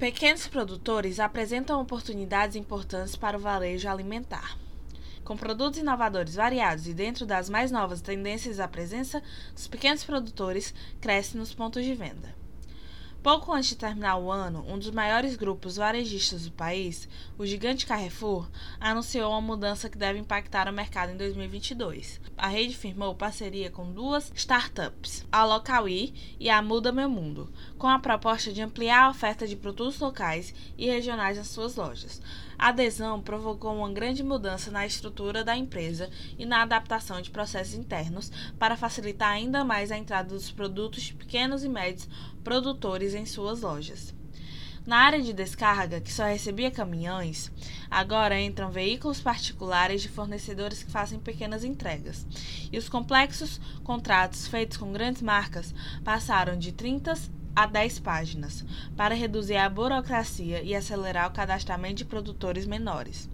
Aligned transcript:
Pequenos 0.00 0.48
produtores 0.48 1.20
apresentam 1.20 1.78
oportunidades 1.78 2.56
importantes 2.56 3.16
para 3.16 3.36
o 3.36 3.40
varejo 3.40 3.86
alimentar. 3.86 4.56
Com 5.22 5.36
produtos 5.36 5.78
inovadores 5.78 6.36
variados 6.36 6.88
e 6.88 6.94
dentro 6.94 7.26
das 7.26 7.50
mais 7.50 7.70
novas 7.70 8.00
tendências, 8.00 8.58
a 8.60 8.66
presença 8.66 9.22
dos 9.54 9.68
pequenos 9.68 10.02
produtores 10.02 10.72
cresce 11.02 11.36
nos 11.36 11.52
pontos 11.52 11.84
de 11.84 11.94
venda. 11.94 12.39
Pouco 13.22 13.52
antes 13.52 13.68
de 13.68 13.76
terminar 13.76 14.16
o 14.16 14.32
ano, 14.32 14.64
um 14.66 14.78
dos 14.78 14.90
maiores 14.90 15.36
grupos 15.36 15.76
varejistas 15.76 16.46
do 16.46 16.52
país, 16.52 17.06
o 17.36 17.44
gigante 17.44 17.84
Carrefour, 17.84 18.48
anunciou 18.80 19.30
uma 19.32 19.42
mudança 19.42 19.90
que 19.90 19.98
deve 19.98 20.18
impactar 20.18 20.66
o 20.66 20.72
mercado 20.72 21.12
em 21.12 21.18
2022. 21.18 22.18
A 22.34 22.48
rede 22.48 22.74
firmou 22.74 23.14
parceria 23.14 23.70
com 23.70 23.92
duas 23.92 24.32
startups, 24.34 25.26
a 25.30 25.44
Localwi 25.44 26.14
e 26.40 26.48
a 26.48 26.62
Muda 26.62 26.92
Meu 26.92 27.10
Mundo, 27.10 27.52
com 27.76 27.88
a 27.88 27.98
proposta 27.98 28.54
de 28.54 28.62
ampliar 28.62 29.02
a 29.02 29.10
oferta 29.10 29.46
de 29.46 29.54
produtos 29.54 30.00
locais 30.00 30.54
e 30.78 30.86
regionais 30.86 31.36
nas 31.36 31.48
suas 31.48 31.76
lojas. 31.76 32.22
A 32.60 32.68
adesão 32.68 33.22
provocou 33.22 33.74
uma 33.74 33.90
grande 33.90 34.22
mudança 34.22 34.70
na 34.70 34.84
estrutura 34.84 35.42
da 35.42 35.56
empresa 35.56 36.10
e 36.38 36.44
na 36.44 36.60
adaptação 36.60 37.22
de 37.22 37.30
processos 37.30 37.72
internos 37.72 38.30
para 38.58 38.76
facilitar 38.76 39.30
ainda 39.30 39.64
mais 39.64 39.90
a 39.90 39.96
entrada 39.96 40.28
dos 40.34 40.52
produtos 40.52 41.04
de 41.04 41.14
pequenos 41.14 41.64
e 41.64 41.70
médios 41.70 42.06
produtores 42.44 43.14
em 43.14 43.24
suas 43.24 43.62
lojas. 43.62 44.14
Na 44.86 44.98
área 44.98 45.22
de 45.22 45.32
descarga, 45.32 46.02
que 46.02 46.12
só 46.12 46.24
recebia 46.24 46.70
caminhões, 46.70 47.50
agora 47.90 48.38
entram 48.38 48.70
veículos 48.70 49.22
particulares 49.22 50.02
de 50.02 50.10
fornecedores 50.10 50.82
que 50.82 50.90
fazem 50.90 51.18
pequenas 51.18 51.64
entregas. 51.64 52.26
E 52.70 52.76
os 52.76 52.90
complexos 52.90 53.58
contratos 53.82 54.46
feitos 54.46 54.76
com 54.76 54.92
grandes 54.92 55.22
marcas 55.22 55.74
passaram 56.04 56.58
de 56.58 56.72
30 56.72 57.39
a 57.54 57.66
10 57.66 57.98
páginas, 58.00 58.64
para 58.96 59.14
reduzir 59.14 59.56
a 59.56 59.68
burocracia 59.68 60.62
e 60.62 60.74
acelerar 60.74 61.28
o 61.28 61.32
cadastramento 61.32 61.96
de 61.96 62.04
produtores 62.04 62.66
menores. 62.66 63.28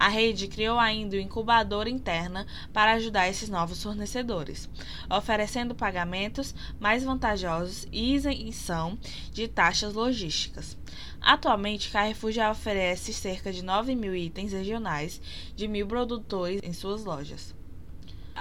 A 0.00 0.08
rede 0.08 0.48
criou 0.48 0.78
ainda 0.78 1.16
o 1.16 1.20
incubador 1.20 1.86
interna 1.86 2.46
para 2.72 2.92
ajudar 2.92 3.28
esses 3.28 3.50
novos 3.50 3.82
fornecedores, 3.82 4.66
oferecendo 5.10 5.74
pagamentos 5.74 6.54
mais 6.80 7.04
vantajosos 7.04 7.86
e 7.92 8.14
isenção 8.14 8.98
de 9.30 9.46
taxas 9.46 9.92
logísticas. 9.92 10.74
Atualmente, 11.20 11.90
Carrefour 11.90 12.32
já 12.32 12.50
oferece 12.50 13.12
cerca 13.12 13.52
de 13.52 13.62
9 13.62 13.94
mil 13.94 14.16
itens 14.16 14.52
regionais 14.52 15.20
de 15.54 15.68
mil 15.68 15.86
produtores 15.86 16.62
em 16.64 16.72
suas 16.72 17.04
lojas. 17.04 17.54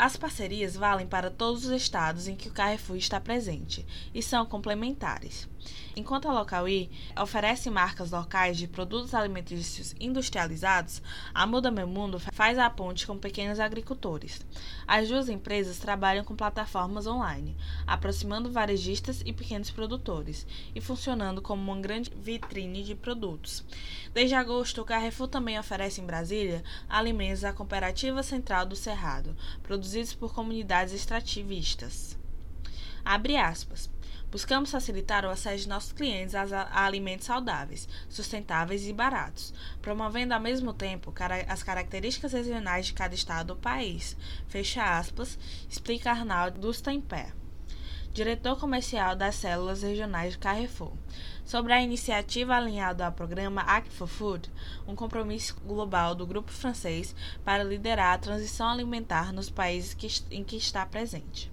As 0.01 0.15
parcerias 0.15 0.77
valem 0.77 1.05
para 1.05 1.29
todos 1.29 1.65
os 1.65 1.71
estados 1.71 2.25
em 2.25 2.33
que 2.33 2.47
o 2.47 2.53
Carrefour 2.53 2.95
está 2.95 3.19
presente 3.19 3.85
e 4.15 4.23
são 4.23 4.45
complementares. 4.45 5.45
Enquanto 5.95 6.27
a 6.27 6.33
Localwi 6.33 6.89
oferece 7.19 7.69
marcas 7.69 8.11
locais 8.11 8.57
de 8.57 8.67
produtos 8.67 9.13
alimentícios 9.13 9.93
industrializados, 9.99 11.01
a 11.33 11.45
Muda 11.45 11.69
Meu 11.69 11.87
Mundo 11.87 12.19
faz 12.31 12.57
a 12.57 12.69
ponte 12.69 13.05
com 13.05 13.17
pequenos 13.17 13.59
agricultores. 13.59 14.45
As 14.87 15.09
duas 15.09 15.29
empresas 15.29 15.77
trabalham 15.77 16.23
com 16.23 16.35
plataformas 16.35 17.05
online, 17.05 17.57
aproximando 17.85 18.51
varejistas 18.51 19.21
e 19.25 19.33
pequenos 19.33 19.71
produtores 19.71 20.45
e 20.73 20.79
funcionando 20.79 21.41
como 21.41 21.61
uma 21.61 21.81
grande 21.81 22.11
vitrine 22.15 22.83
de 22.83 22.95
produtos. 22.95 23.63
Desde 24.13 24.35
agosto, 24.35 24.81
o 24.81 24.85
Carrefour 24.85 25.27
também 25.27 25.59
oferece 25.59 26.01
em 26.01 26.05
Brasília 26.05 26.63
alimentos 26.87 27.43
à 27.43 27.51
Cooperativa 27.51 28.23
Central 28.23 28.65
do 28.65 28.75
Cerrado, 28.75 29.35
produzidos 29.63 30.13
por 30.13 30.33
comunidades 30.33 30.93
extrativistas. 30.93 32.17
Abre 33.03 33.37
aspas. 33.37 33.89
Buscamos 34.31 34.69
facilitar 34.69 35.25
o 35.25 35.29
acesso 35.29 35.63
de 35.63 35.69
nossos 35.69 35.91
clientes 35.91 36.35
a, 36.35 36.85
alimentos 36.85 37.25
saudáveis, 37.25 37.89
sustentáveis 38.07 38.87
e 38.87 38.93
baratos, 38.93 39.51
promovendo 39.81 40.35
ao 40.35 40.39
mesmo 40.39 40.71
tempo 40.71 41.11
as 41.47 41.63
características 41.63 42.33
regionais 42.33 42.85
de 42.85 42.93
cada 42.93 43.15
estado 43.15 43.47
do 43.47 43.55
país. 43.55 44.15
Fecha 44.47 44.99
aspas, 44.99 45.37
explica 45.67 46.11
Arnaldo 46.11 46.59
Dustempé, 46.59 47.33
diretor 48.13 48.55
comercial 48.59 49.15
das 49.15 49.33
células 49.33 49.81
regionais 49.81 50.33
de 50.33 50.37
Carrefour. 50.37 50.93
Sobre 51.43 51.73
a 51.73 51.81
iniciativa 51.81 52.55
alinhada 52.55 53.07
ao 53.07 53.11
programa 53.11 53.61
Act 53.61 53.91
for 53.91 54.07
Food, 54.07 54.51
um 54.87 54.95
compromisso 54.95 55.59
global 55.65 56.13
do 56.13 56.27
grupo 56.27 56.51
francês 56.51 57.15
para 57.43 57.63
liderar 57.63 58.13
a 58.13 58.19
transição 58.19 58.69
alimentar 58.69 59.33
nos 59.33 59.49
países 59.49 59.95
que, 59.95 60.07
em 60.29 60.43
que 60.43 60.55
está 60.55 60.85
presente. 60.85 61.51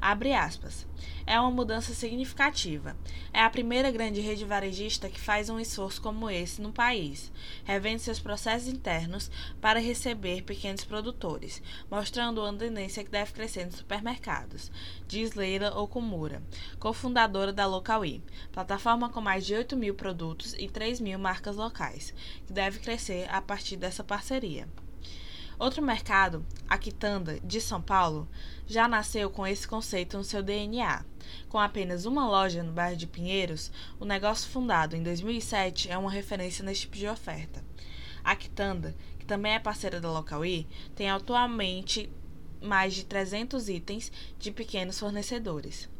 Abre 0.00 0.32
aspas. 0.32 0.86
É 1.26 1.38
uma 1.38 1.50
mudança 1.50 1.92
significativa. 1.92 2.96
É 3.34 3.42
a 3.42 3.50
primeira 3.50 3.90
grande 3.90 4.20
rede 4.20 4.46
varejista 4.46 5.10
que 5.10 5.20
faz 5.20 5.50
um 5.50 5.60
esforço 5.60 6.00
como 6.00 6.30
esse 6.30 6.62
no 6.62 6.72
país, 6.72 7.30
revendo 7.64 7.98
seus 7.98 8.18
processos 8.18 8.66
internos 8.66 9.30
para 9.60 9.78
receber 9.78 10.42
pequenos 10.42 10.84
produtores, 10.84 11.62
mostrando 11.90 12.40
uma 12.40 12.54
tendência 12.54 13.04
que 13.04 13.10
deve 13.10 13.32
crescer 13.32 13.66
nos 13.66 13.76
supermercados, 13.76 14.72
diz 15.06 15.34
Leila 15.34 15.78
Okumura, 15.78 16.42
cofundadora 16.78 17.52
da 17.52 17.66
Localwi, 17.66 18.22
plataforma 18.50 19.10
com 19.10 19.20
mais 19.20 19.44
de 19.44 19.54
8 19.54 19.76
mil 19.76 19.94
produtos 19.94 20.54
e 20.54 20.66
3 20.66 20.98
mil 20.98 21.18
marcas 21.18 21.56
locais, 21.56 22.14
que 22.46 22.52
deve 22.52 22.78
crescer 22.78 23.28
a 23.30 23.42
partir 23.42 23.76
dessa 23.76 24.02
parceria. 24.02 24.66
Outro 25.60 25.82
mercado, 25.82 26.42
a 26.66 26.78
Quitanda, 26.78 27.38
de 27.40 27.60
São 27.60 27.82
Paulo, 27.82 28.26
já 28.66 28.88
nasceu 28.88 29.28
com 29.28 29.46
esse 29.46 29.68
conceito 29.68 30.16
no 30.16 30.24
seu 30.24 30.42
DNA. 30.42 31.04
Com 31.50 31.58
apenas 31.58 32.06
uma 32.06 32.26
loja 32.26 32.62
no 32.62 32.72
bairro 32.72 32.96
de 32.96 33.06
Pinheiros, 33.06 33.70
o 34.00 34.06
negócio 34.06 34.48
fundado 34.48 34.96
em 34.96 35.02
2007 35.02 35.90
é 35.90 35.98
uma 35.98 36.10
referência 36.10 36.64
nesse 36.64 36.80
tipo 36.80 36.96
de 36.96 37.06
oferta. 37.06 37.62
A 38.24 38.34
Quitanda, 38.34 38.96
que 39.18 39.26
também 39.26 39.52
é 39.52 39.58
parceira 39.58 40.00
da 40.00 40.10
Localwi, 40.10 40.66
tem 40.96 41.10
atualmente 41.10 42.10
mais 42.62 42.94
de 42.94 43.04
300 43.04 43.68
itens 43.68 44.10
de 44.38 44.50
pequenos 44.50 44.98
fornecedores. 44.98 45.90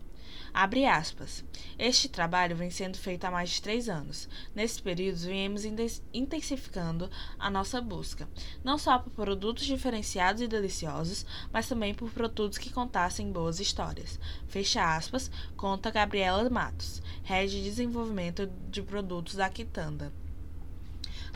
Abre 0.53 0.85
aspas. 0.85 1.45
Este 1.79 2.09
trabalho 2.09 2.57
vem 2.57 2.71
sendo 2.71 2.99
feito 2.99 3.25
há 3.25 3.31
mais 3.31 3.51
de 3.51 3.63
três 3.63 3.89
anos. 3.89 4.29
Nesse 4.55 4.83
período, 4.83 5.19
viemos 5.19 5.65
intensificando 6.13 7.09
a 7.39 7.49
nossa 7.49 7.81
busca, 7.81 8.29
não 8.65 8.77
só 8.77 8.99
por 8.99 9.11
produtos 9.11 9.65
diferenciados 9.65 10.43
e 10.43 10.49
deliciosos, 10.49 11.25
mas 11.53 11.69
também 11.69 11.95
por 11.95 12.11
produtos 12.11 12.59
que 12.59 12.73
contassem 12.73 13.31
boas 13.31 13.61
histórias. 13.61 14.19
Fecha 14.49 14.97
aspas, 14.97 15.31
conta 15.57 15.91
Gabriela 15.91 16.49
Matos, 16.51 17.01
Head 17.23 17.51
de 17.51 17.63
Desenvolvimento 17.63 18.51
de 18.69 18.83
Produtos 18.83 19.37
da 19.37 19.49
Quitanda. 19.49 20.13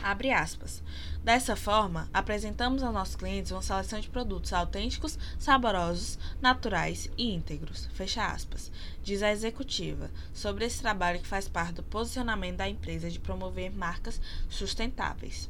Abre 0.05 0.31
aspas. 0.31 0.83
Dessa 1.23 1.55
forma, 1.55 2.07
apresentamos 2.13 2.83
aos 2.83 2.93
nossos 2.93 3.15
clientes 3.15 3.51
uma 3.51 3.63
seleção 3.63 3.99
de 3.99 4.07
produtos 4.07 4.53
autênticos, 4.53 5.17
saborosos, 5.39 6.19
naturais 6.39 7.09
e 7.17 7.33
íntegros. 7.33 7.89
Fecha 7.91 8.23
aspas. 8.23 8.71
Diz 9.01 9.23
a 9.23 9.31
executiva 9.31 10.11
sobre 10.31 10.63
esse 10.63 10.79
trabalho 10.79 11.19
que 11.19 11.27
faz 11.27 11.47
parte 11.47 11.73
do 11.73 11.83
posicionamento 11.83 12.57
da 12.57 12.69
empresa 12.69 13.09
de 13.09 13.19
promover 13.19 13.75
marcas 13.75 14.21
sustentáveis. 14.47 15.49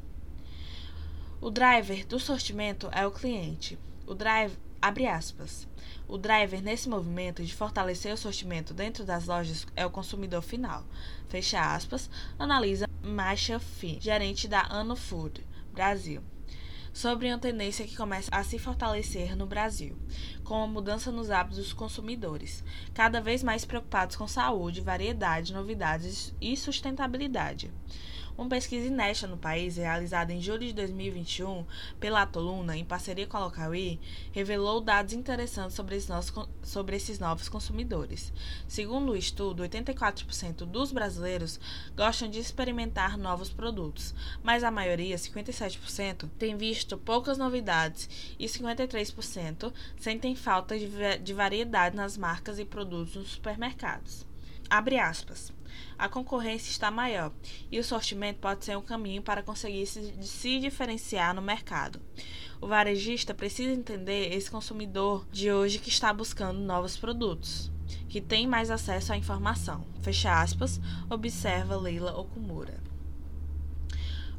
O 1.41 1.49
driver 1.49 2.07
do 2.07 2.17
sortimento 2.17 2.87
é 2.93 3.05
o 3.05 3.11
cliente. 3.11 3.77
O 4.07 4.13
drive 4.13 4.57
abre 4.81 5.05
aspas. 5.05 5.67
O 6.07 6.17
driver 6.17 6.61
nesse 6.61 6.87
movimento 6.87 7.43
de 7.43 7.53
fortalecer 7.53 8.13
o 8.13 8.17
sortimento 8.17 8.73
dentro 8.73 9.03
das 9.03 9.25
lojas 9.25 9.67
é 9.75 9.85
o 9.85 9.91
consumidor 9.91 10.41
final. 10.41 10.85
Fecha 11.27 11.59
aspas, 11.59 12.09
analisa 12.39 12.84
Masha 13.05 13.59
Finn, 13.59 13.99
gerente 14.01 14.47
da 14.47 14.65
Ano 14.69 14.95
Food, 14.95 15.45
Brasil 15.71 16.23
sobre 16.95 17.27
uma 17.27 17.37
tendência 17.37 17.85
que 17.85 17.97
começa 17.97 18.33
a 18.33 18.41
se 18.41 18.57
fortalecer 18.57 19.35
no 19.35 19.45
Brasil, 19.45 19.97
com 20.45 20.63
a 20.63 20.65
mudança 20.65 21.11
nos 21.11 21.29
hábitos 21.29 21.57
dos 21.57 21.73
consumidores, 21.73 22.63
cada 22.93 23.19
vez 23.19 23.43
mais 23.43 23.65
preocupados 23.65 24.15
com 24.15 24.25
saúde, 24.29 24.79
variedade, 24.79 25.53
novidades 25.53 26.33
e 26.39 26.55
sustentabilidade. 26.55 27.69
Uma 28.37 28.49
pesquisa 28.49 28.87
inédita 28.87 29.27
no 29.27 29.37
país, 29.37 29.77
realizada 29.77 30.33
em 30.33 30.41
julho 30.41 30.67
de 30.67 30.73
2021 30.73 31.65
pela 32.01 32.23
Atoluna, 32.23 32.75
em 32.75 32.83
parceria 32.83 33.25
com 33.25 33.37
a 33.37 33.45
Localwi, 33.45 33.97
revelou 34.33 34.81
dados 34.81 35.13
interessantes 35.13 35.73
sobre 35.73 35.95
esses, 35.95 36.09
novos, 36.09 36.33
sobre 36.61 36.97
esses 36.97 37.17
novos 37.17 37.47
consumidores. 37.47 38.33
Segundo 38.67 39.13
o 39.13 39.15
estudo, 39.15 39.63
84% 39.63 40.65
dos 40.65 40.91
brasileiros 40.91 41.61
gostam 41.95 42.29
de 42.29 42.39
experimentar 42.39 43.17
novos 43.17 43.49
produtos, 43.49 44.13
mas 44.43 44.65
a 44.65 44.71
maioria, 44.71 45.15
57%, 45.15 46.29
tem 46.37 46.57
visto 46.57 46.97
poucas 46.97 47.37
novidades 47.37 48.35
e 48.37 48.47
53% 48.47 49.71
sentem 49.97 50.35
falta 50.35 50.75
de 50.77 51.33
variedade 51.33 51.95
nas 51.95 52.17
marcas 52.17 52.59
e 52.59 52.65
produtos 52.65 53.15
nos 53.15 53.29
supermercados. 53.29 54.34
Abre 54.69 54.97
aspas. 54.97 55.53
A 55.97 56.09
concorrência 56.09 56.69
está 56.69 56.89
maior 56.89 57.31
e 57.71 57.79
o 57.79 57.83
sortimento 57.83 58.39
pode 58.39 58.65
ser 58.65 58.77
um 58.77 58.81
caminho 58.81 59.21
para 59.21 59.43
conseguir 59.43 59.85
se, 59.85 60.13
se 60.23 60.59
diferenciar 60.59 61.33
no 61.33 61.41
mercado. 61.41 62.01
O 62.61 62.67
varejista 62.67 63.33
precisa 63.33 63.71
entender 63.71 64.33
esse 64.33 64.49
consumidor 64.49 65.25
de 65.31 65.51
hoje 65.51 65.79
que 65.79 65.89
está 65.89 66.11
buscando 66.13 66.59
novos 66.59 66.97
produtos. 66.97 67.71
que 68.09 68.21
têm 68.21 68.47
mais 68.47 68.71
acesso 68.71 69.11
à 69.13 69.17
informação. 69.17 69.85
Fecha 70.01 70.41
aspas, 70.41 70.79
observa 71.09 71.75
Leila 71.75 72.17
Okumura. 72.17 72.94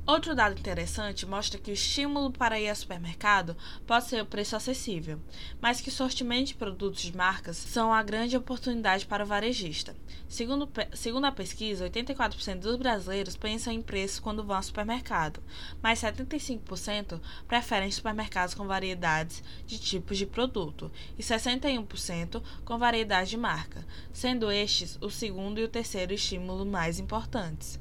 Outro 0.07 0.37
dado 0.37 0.57
interessante 0.57 1.27
mostra 1.27 1.59
que 1.59 1.69
o 1.69 1.75
estímulo 1.75 2.31
para 2.31 2.61
ir 2.61 2.69
ao 2.69 2.77
supermercado 2.77 3.57
pode 3.85 4.05
ser 4.05 4.23
o 4.23 4.27
preço 4.27 4.55
acessível, 4.55 5.21
mas 5.61 5.81
que 5.81 5.89
o 5.89 5.93
sortimento 5.93 6.47
de 6.47 6.55
produtos 6.55 7.03
de 7.03 7.17
marcas 7.17 7.57
são 7.57 7.93
a 7.93 8.05
grande 8.05 8.37
oportunidade 8.37 9.05
para 9.05 9.25
o 9.25 9.27
varejista. 9.27 9.97
Segundo, 10.29 10.69
segundo 10.95 11.25
a 11.25 11.33
pesquisa, 11.33 11.91
84% 11.91 12.61
dos 12.61 12.77
brasileiros 12.77 13.37
pensam 13.37 13.73
em 13.73 13.83
preço 13.83 14.23
quando 14.23 14.45
vão 14.45 14.55
ao 14.55 14.63
supermercado, 14.63 15.43
mas 15.83 16.03
75% 16.03 17.21
preferem 17.49 17.91
supermercados 17.91 18.55
com 18.55 18.65
variedades 18.65 19.43
de 19.67 19.77
tipos 19.77 20.17
de 20.17 20.25
produto 20.25 20.89
e 21.19 21.23
61% 21.23 22.41
com 22.65 22.79
variedade 22.79 23.31
de 23.31 23.37
marca, 23.37 23.85
sendo 24.13 24.53
estes 24.53 24.97
o 25.01 25.11
segundo 25.11 25.59
e 25.59 25.65
o 25.65 25.69
terceiro 25.69 26.15
estímulo 26.15 26.65
mais 26.65 27.01
importantes 27.01 27.81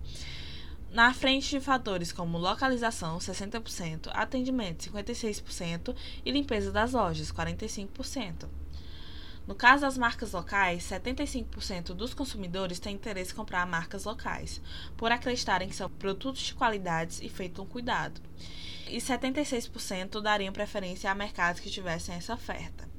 na 0.95 1.13
frente 1.13 1.49
de 1.49 1.59
fatores 1.59 2.13
como 2.13 2.37
localização, 2.37 3.17
60%, 3.17 4.09
atendimento, 4.13 4.89
56% 4.89 5.93
e 6.23 6.31
limpeza 6.31 6.71
das 6.71 6.93
lojas, 6.93 7.33
45%. 7.33 8.47
No 9.45 9.53
caso 9.53 9.81
das 9.81 9.97
marcas 9.97 10.31
locais, 10.31 10.83
75% 10.83 11.87
dos 11.87 12.13
consumidores 12.13 12.79
têm 12.79 12.95
interesse 12.95 13.33
em 13.33 13.35
comprar 13.35 13.67
marcas 13.67 14.05
locais, 14.05 14.61
por 14.95 15.11
acreditarem 15.11 15.67
que 15.67 15.75
são 15.75 15.89
produtos 15.89 16.43
de 16.43 16.53
qualidade 16.53 17.17
e 17.21 17.27
feitos 17.27 17.59
com 17.59 17.69
cuidado. 17.69 18.21
E 18.87 18.95
76% 18.95 20.21
dariam 20.21 20.53
preferência 20.53 21.11
a 21.11 21.15
mercados 21.15 21.59
que 21.59 21.69
tivessem 21.69 22.15
essa 22.15 22.33
oferta. 22.33 22.94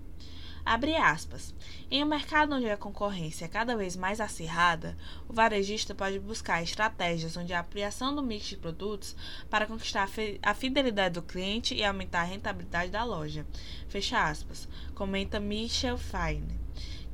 Abre 0.66 0.96
aspas. 0.96 1.54
Em 1.88 2.02
um 2.02 2.08
mercado 2.08 2.56
onde 2.56 2.68
a 2.68 2.76
concorrência 2.76 3.44
é 3.44 3.48
cada 3.48 3.76
vez 3.76 3.94
mais 3.94 4.20
acirrada, 4.20 4.96
o 5.28 5.32
varejista 5.32 5.94
pode 5.94 6.18
buscar 6.18 6.60
estratégias 6.60 7.36
onde 7.36 7.54
a 7.54 7.60
ampliação 7.60 8.12
do 8.12 8.20
mix 8.20 8.46
de 8.46 8.56
produtos 8.56 9.14
para 9.48 9.64
conquistar 9.64 10.08
a 10.42 10.54
fidelidade 10.54 11.14
do 11.14 11.22
cliente 11.22 11.72
e 11.72 11.84
aumentar 11.84 12.22
a 12.22 12.24
rentabilidade 12.24 12.90
da 12.90 13.04
loja. 13.04 13.46
Fecha 13.88 14.28
aspas. 14.28 14.68
Comenta 14.92 15.38
Michel 15.38 15.96
Fine, 15.96 16.58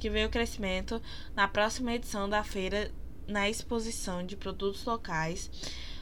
que 0.01 0.09
vê 0.09 0.25
o 0.25 0.31
crescimento 0.31 1.03
na 1.37 1.47
próxima 1.47 1.93
edição 1.93 2.27
da 2.31 2.43
feira 2.43 2.91
na 3.29 3.51
exposição 3.51 4.25
de 4.25 4.35
produtos 4.35 4.83
locais, 4.87 5.51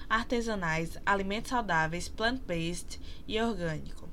artesanais, 0.09 0.97
alimentos 1.05 1.51
saudáveis, 1.51 2.09
plant-based 2.09 3.01
e 3.27 3.41
orgânico. 3.41 4.10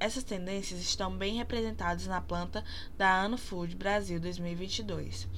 Essas 0.00 0.24
tendências 0.24 0.80
estão 0.80 1.16
bem 1.16 1.36
representadas 1.36 2.06
na 2.06 2.20
planta 2.20 2.64
da 2.96 3.22
Ano 3.22 3.38
Food 3.38 3.76
Brasil 3.76 4.18
2022. 4.18 5.28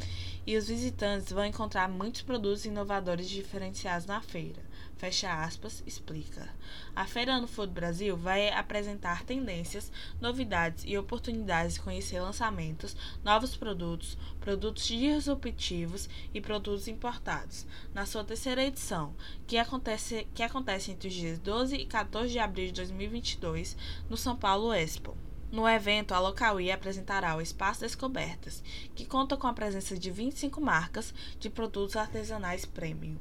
E 0.46 0.56
os 0.56 0.68
visitantes 0.68 1.32
vão 1.32 1.44
encontrar 1.44 1.88
muitos 1.88 2.22
produtos 2.22 2.64
inovadores 2.64 3.28
diferenciados 3.28 4.06
na 4.06 4.20
feira 4.20 4.62
fecha 4.96 5.30
aspas, 5.44 5.82
explica. 5.86 6.48
A 6.94 7.06
Feira 7.06 7.34
Ano 7.34 7.46
Food 7.46 7.72
Brasil 7.72 8.16
vai 8.16 8.48
apresentar 8.48 9.24
tendências, 9.24 9.92
novidades 10.20 10.84
e 10.86 10.96
oportunidades 10.96 11.74
de 11.74 11.80
conhecer 11.80 12.20
lançamentos, 12.20 12.96
novos 13.22 13.54
produtos, 13.54 14.16
produtos 14.40 14.86
disruptivos 14.86 16.08
e 16.32 16.40
produtos 16.40 16.88
importados, 16.88 17.66
na 17.92 18.06
sua 18.06 18.24
terceira 18.24 18.64
edição, 18.64 19.14
que 19.46 19.58
acontece, 19.58 20.26
que 20.34 20.42
acontece 20.42 20.90
entre 20.90 21.08
os 21.08 21.14
dias 21.14 21.38
12 21.38 21.76
e 21.76 21.86
14 21.86 22.32
de 22.32 22.38
abril 22.38 22.66
de 22.66 22.72
2022 22.72 23.76
no 24.08 24.16
São 24.16 24.34
Paulo 24.34 24.72
Expo. 24.72 25.16
No 25.52 25.68
evento, 25.68 26.12
a 26.12 26.18
Localwee 26.18 26.72
apresentará 26.72 27.36
o 27.36 27.40
Espaço 27.40 27.80
Descobertas, 27.80 28.64
que 28.94 29.06
conta 29.06 29.36
com 29.36 29.46
a 29.46 29.52
presença 29.52 29.96
de 29.96 30.10
25 30.10 30.60
marcas 30.60 31.14
de 31.38 31.48
produtos 31.48 31.96
artesanais 31.96 32.64
premium 32.64 33.16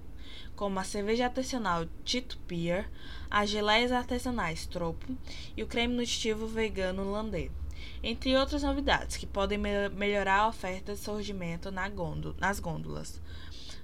como 0.56 0.80
a 0.80 0.84
cerveja 0.84 1.26
artesanal 1.26 1.86
Tito 2.04 2.38
Beer, 2.48 2.90
as 3.30 3.50
geleias 3.50 3.92
artesanais 3.92 4.66
Tropo 4.66 5.16
e 5.56 5.64
o 5.64 5.68
creme 5.68 5.94
nutritivo 5.94 6.48
vegano 6.48 7.12
Landê, 7.12 7.52
entre 8.04 8.36
outras 8.36 8.64
novidades 8.64 9.18
que 9.18 9.26
podem 9.26 9.58
me 9.58 9.90
melhorar 9.90 10.40
a 10.40 10.48
oferta 10.48 10.94
de 10.94 11.00
surgimento 11.00 11.72
na 11.72 11.90
nas 12.40 12.60
gôndolas. 12.60 13.22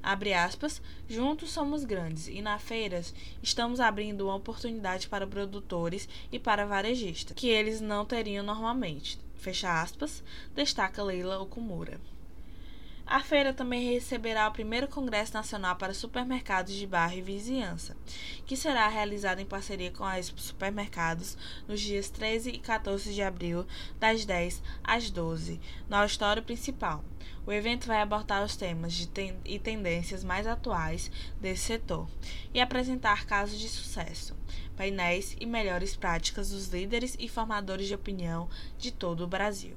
Abre 0.04 0.34
aspas, 0.34 0.82
juntos 1.08 1.52
somos 1.52 1.84
grandes 1.84 2.28
e 2.28 2.42
na 2.42 2.58
feiras 2.58 3.14
estamos 3.44 3.80
abrindo 3.80 4.26
uma 4.26 4.36
oportunidade 4.36 5.08
para 5.08 5.28
produtores 5.28 6.10
e 6.32 6.40
para 6.40 6.66
varejistas, 6.66 7.36
que 7.36 7.48
eles 7.48 7.80
não 7.82 8.04
teriam 8.04 8.44
normalmente. 8.44 9.20
Fecha 9.36 9.82
aspas, 9.82 10.24
destaca 10.56 11.04
Leila 11.04 11.40
Okumura. 11.40 12.00
A 13.06 13.20
feira 13.20 13.54
também 13.54 13.94
receberá 13.94 14.48
o 14.48 14.54
primeiro 14.54 14.88
Congresso 14.88 15.34
Nacional 15.34 15.76
para 15.76 15.94
Supermercados 15.94 16.74
de 16.74 16.88
Bairro 16.88 17.18
e 17.18 17.22
Vizinhança, 17.22 17.98
que 18.46 18.56
será 18.56 18.88
realizado 18.88 19.40
em 19.40 19.46
parceria 19.46 19.92
com 19.92 20.06
a 20.06 20.22
Supermercados 20.24 21.38
nos 21.68 21.82
dias 21.82 22.10
13 22.10 22.52
e 22.52 22.60
14 22.60 23.14
de 23.14 23.22
abril, 23.22 23.66
das 24.00 24.24
10 24.24 24.64
às 24.84 25.10
12, 25.10 25.60
no 25.90 25.98
auditório 25.98 26.44
principal. 26.44 27.04
O 27.46 27.52
evento 27.52 27.88
vai 27.88 28.02
abordar 28.02 28.44
os 28.44 28.56
temas 28.56 28.94
de 28.94 29.08
ten 29.08 29.36
e 29.44 29.58
tendências 29.58 30.24
mais 30.24 30.46
atuais 30.46 31.12
desse 31.40 31.64
setor 31.64 32.08
e 32.54 32.62
apresentar 32.62 33.26
casos 33.26 33.60
de 33.60 33.68
sucesso, 33.68 34.38
painéis 34.78 35.36
e 35.40 35.46
melhores 35.46 35.96
práticas 35.96 36.52
dos 36.52 36.68
líderes 36.68 37.18
e 37.20 37.28
formadores 37.28 37.88
de 37.88 37.96
opinião 37.96 38.48
de 38.78 38.92
todo 38.92 39.24
o 39.24 39.28
Brasil. 39.28 39.76